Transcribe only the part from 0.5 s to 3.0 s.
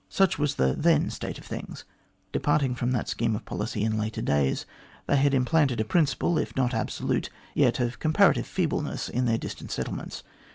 the then state of things. Departing from